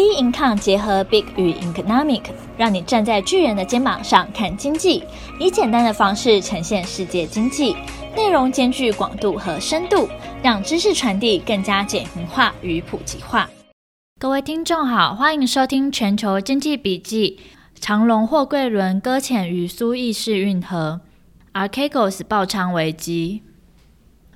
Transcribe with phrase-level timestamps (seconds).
[0.00, 2.22] B Income 结合 Big 与 Economic，
[2.56, 5.04] 让你站在巨人的肩膀上看经济，
[5.38, 7.76] 以简单的方式呈现世界经济，
[8.16, 10.08] 内容兼具广度和深度，
[10.42, 13.50] 让知识传递更加简明化与普及化。
[14.18, 17.38] 各位听众好，欢迎收听全球经济笔记。
[17.78, 21.02] 长荣货柜轮搁浅于苏伊士运河
[21.52, 23.42] ，Archegos 爆仓危机。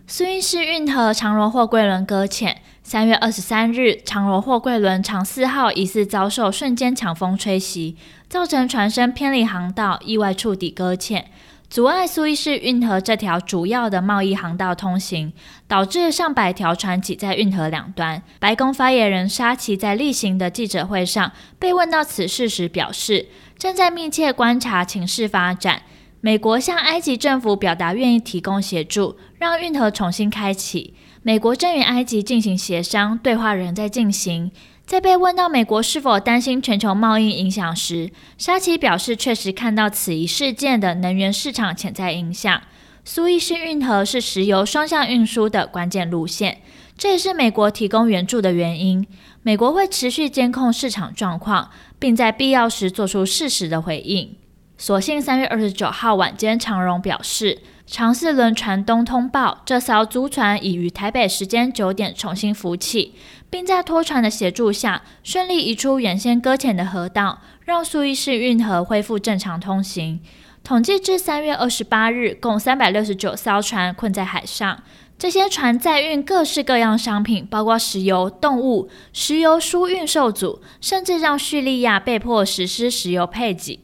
[0.06, 2.58] 苏伊士运河长荣货柜轮搁浅。
[2.82, 7.96] 三月二十三日，长荣货柜轮长四号疑似遭受瞬间强风吹袭，
[8.28, 11.30] 造成船身偏离航道，意外触底搁浅，
[11.70, 15.32] 阻碍苏伊士运河这条主要的贸易航道通行，
[15.66, 18.22] 导致上百条船挤在运河两端。
[18.38, 25.80] 白宫发言人沙奇在例行的记者会上被问到此事时表示，正在密切观察情势发展。
[26.24, 30.94] 美国向埃及政府表达愿意提供协助，让运河重新开启。
[31.22, 34.50] 美国正与埃及进行协商，对话仍在进行。
[34.86, 42.62] 在被问到美国是否担心全球贸易影响时，沙奇表示，确实看到此一事件的能源市场潜在影响。
[43.04, 46.62] 苏伊士运河是石油双向运输的关键路线，
[46.96, 49.06] 这也是美国提供援助的原因。
[49.42, 54.34] 美国会持续监控市场状况，并在必要时做出适时的回应。
[54.76, 57.60] 所幸三月二十九号晚间，长荣表示。
[57.86, 63.14] 长四轮船东通报，这艘租船已于台北时间九点重新浮起，
[63.50, 70.18] 并在拖船的协助下顺利移出原先搁浅的河道，让苏伊士运河恢复正常通行。
[70.62, 74.82] 统计至三月二十八日，共三百六十九艘船困在海上，
[75.18, 78.88] 这些船载运各式各样商品，包括石油、动物。
[79.12, 83.83] 石油输运受阻，甚至让叙利亚被迫实施石油配给。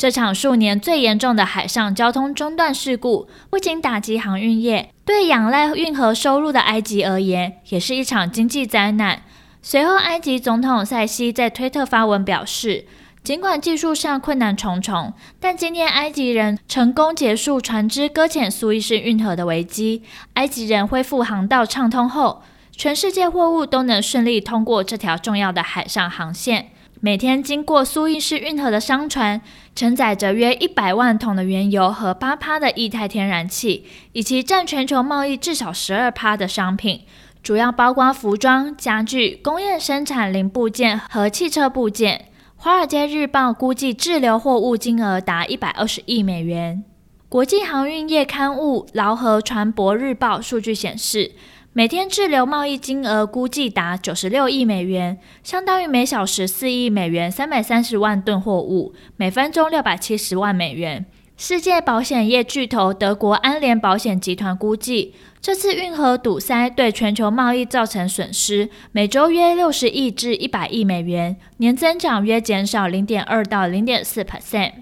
[0.00, 9.20] 这场数年最严重的海上交通中断事故，不仅打击航运业，对仰赖运河收入的埃及而言，也是一场经济灾难。
[9.60, 12.86] 随后，埃及总统塞西在推特发文表示，
[13.22, 20.02] 尽管技术上困难重重，但今天埃及人成功结束船只搁浅苏伊士运河的危机。
[20.32, 22.42] 埃及人恢复航道畅通后，
[22.74, 26.70] 全世界货物都能顺利通过这条重要的海上航线。
[27.02, 29.40] 每天经过苏伊士运河的商船，
[29.74, 37.00] 承载着约一百万桶的原油和八趴的液态天然气，以及占全球贸易至少十二趴的商品，
[37.42, 42.26] 主要包括服装、家具、工业生产零部件和汽车部件。
[42.62, 46.84] 《华尔街日报》估计滞留货物金额达一百二十亿美元。
[47.30, 51.32] 国际航运业刊物《劳合船舶日报》数据显示，
[51.72, 61.06] 每天滞留贸易金额估计达九十六亿美元，相当于每小时四亿美元，三百三十万吨货物，每分钟六百七十万美元。
[61.36, 74.72] 世界保险业巨头德国安联保险集团估计，这次运河堵塞对全球贸易造成损失，每周约六十亿至一百亿美元，年增长约减少零点二到零点四 percent。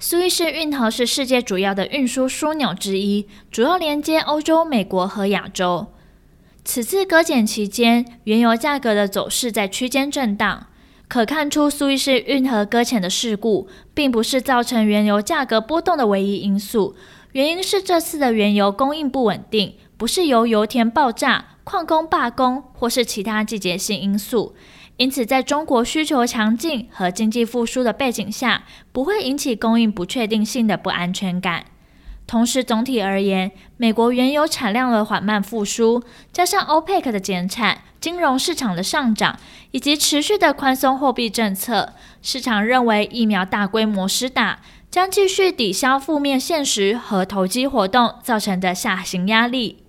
[0.00, 5.88] 苏伊士运河是世界主要的运输枢纽之一，主要连接欧洲、美国和亚洲。
[6.64, 10.68] 此次搁浅期间，原油价格的走势在区间震荡，
[11.08, 16.94] 可看出苏伊士运河搁浅的事故并不是造成原油价格波动的唯一因素，
[17.32, 24.54] 原因是这次的原油供应不稳定，不是由油田爆炸、矿工罢工或是其他季节性因素。
[24.98, 31.64] 因此，在中国需求强劲和经济复苏的背景下，不会引起供应不确定性的不安全感。
[32.26, 39.38] 同时，总体而言，美国原油产量的缓慢复苏，加上 OPEC 的减产、金融市场的上涨
[39.70, 44.58] 以及持续的宽松货币政策，市场认为疫苗大规模施打
[44.90, 49.84] 将继续抵消负面现实和投机活动造成的下行压力。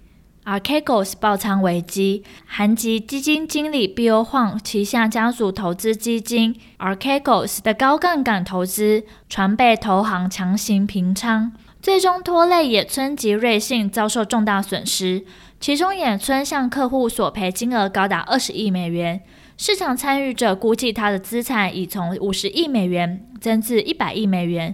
[0.49, 15.23] Archegos 爆仓危机，韩籍基金经理 Bill Hwang 旗下家族投资基金 Archegos 的高杠杆投资传被投行强行平仓，最终拖累野村及瑞信遭受重大损失。
[15.59, 19.21] 其中，野村向客户索赔金额高达二十亿美元，
[19.55, 24.73] 市场参与者估计他的资产已从五十亿美元增至一百亿美元，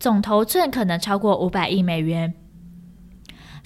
[0.00, 2.32] 总头寸可能超过五百亿美元。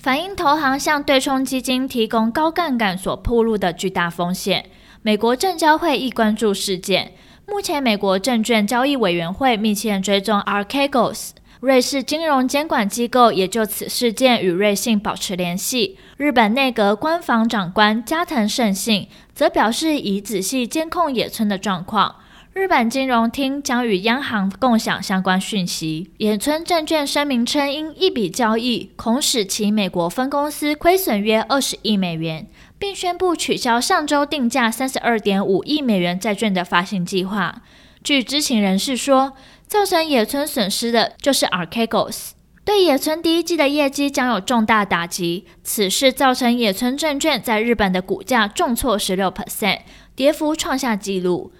[0.00, 4.66] 反映投行向对冲基金提供高杠杆所暴露的巨大风险。
[5.02, 7.12] 美国证交会亦关注事件。
[7.48, 11.30] 目前，美国证券交易委员会密切追踪 Archegos。
[11.58, 15.98] 瑞士金融监管机构也就此事件与瑞信保持联系。
[16.16, 22.14] 日本内阁官房长官加藤胜信则表示，已仔细监控野村的状况。
[22.58, 26.10] 日本金融厅将与央行共享相关讯息。
[26.18, 37.62] 野村证券声明称，因一笔交易恐使其美国分公司亏损约二十亿美元，并宣布取消上周定价三十二点五亿美元债券的发行计划。
[38.02, 39.34] 据知情人士说，
[39.68, 42.30] 造成野村损失的就是 Archegos，
[42.64, 45.46] 对野村第一季的业绩将有重大打击。
[45.62, 49.82] 此事造成野村证券在日本的股价重挫十六 percent，
[50.16, 51.52] 跌幅创下纪录。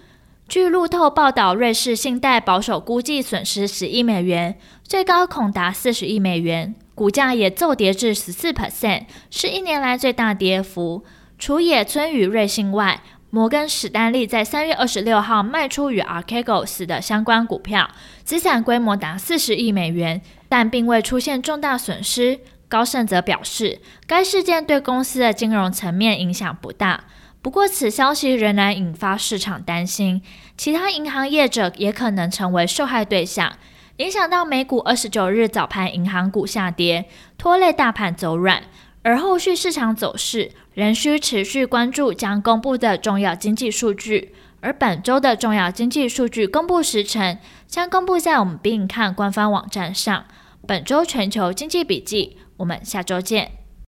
[0.49, 11.05] 据路透报道，瑞士信贷保守估计损失十亿美元，最高恐达四十亿美元，股价也骤跌至十四 percent，是一年来最大跌幅。
[11.37, 17.87] 除野村与瑞信外，摩根史丹利在三月二十六号卖出与 Archegos 的相关股票，
[18.23, 20.19] 资产规模达四十亿美元，
[20.49, 22.39] 但并未出现重大损失。
[22.67, 27.03] 高盛则表示，该事件对公司的金融层面影响不大。
[27.41, 30.21] 不过，此消息仍然引发市场担心，
[30.57, 33.53] 其他银行业者也可能成为受害对象，
[33.97, 37.05] 影响到美股二十九日早盘银行股下跌，
[37.37, 38.63] 拖累大盘走软。
[39.01, 50.25] 而后续市场走势仍需持续关注将公布的重要经济数据，而本周的重要经济数据公布时程将公布在我们必看官方网站上。
[50.67, 53.58] 本周全球经济笔记，我们下周见。